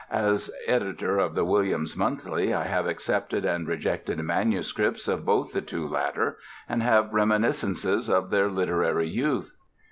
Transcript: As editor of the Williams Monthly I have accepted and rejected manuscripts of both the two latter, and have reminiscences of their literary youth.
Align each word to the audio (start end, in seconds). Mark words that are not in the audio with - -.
As 0.09 0.49
editor 0.65 1.19
of 1.19 1.35
the 1.35 1.45
Williams 1.45 1.95
Monthly 1.95 2.55
I 2.55 2.63
have 2.63 2.87
accepted 2.87 3.45
and 3.45 3.67
rejected 3.67 4.17
manuscripts 4.17 5.07
of 5.07 5.25
both 5.25 5.53
the 5.53 5.61
two 5.61 5.85
latter, 5.87 6.39
and 6.67 6.81
have 6.81 7.13
reminiscences 7.13 8.09
of 8.09 8.31
their 8.31 8.49
literary 8.49 9.07
youth. 9.07 9.51